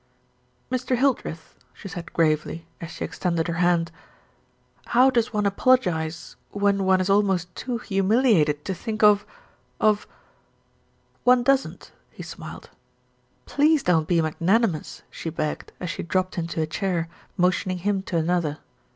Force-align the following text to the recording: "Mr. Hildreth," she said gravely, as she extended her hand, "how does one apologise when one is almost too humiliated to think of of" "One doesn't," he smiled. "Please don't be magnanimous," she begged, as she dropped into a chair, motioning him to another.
"Mr. 0.71 0.97
Hildreth," 0.97 1.59
she 1.73 1.87
said 1.87 2.11
gravely, 2.11 2.65
as 2.81 2.89
she 2.89 3.05
extended 3.05 3.47
her 3.47 3.53
hand, 3.61 3.91
"how 4.87 5.11
does 5.11 5.31
one 5.31 5.45
apologise 5.45 6.35
when 6.49 6.85
one 6.85 6.99
is 6.99 7.07
almost 7.07 7.55
too 7.55 7.77
humiliated 7.77 8.65
to 8.65 8.73
think 8.73 9.03
of 9.03 9.27
of" 9.79 10.07
"One 11.23 11.43
doesn't," 11.43 11.91
he 12.09 12.23
smiled. 12.23 12.71
"Please 13.45 13.83
don't 13.83 14.07
be 14.07 14.23
magnanimous," 14.23 15.03
she 15.11 15.29
begged, 15.29 15.71
as 15.79 15.91
she 15.91 16.01
dropped 16.01 16.35
into 16.35 16.63
a 16.63 16.65
chair, 16.65 17.07
motioning 17.37 17.77
him 17.77 18.01
to 18.09 18.17
another. 18.17 18.57